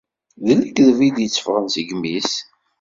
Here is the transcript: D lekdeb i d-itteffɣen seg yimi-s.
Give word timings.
D 0.45 0.47
lekdeb 0.59 0.99
i 1.07 1.09
d-itteffɣen 1.15 1.67
seg 1.75 1.85
yimi-s. 1.91 2.33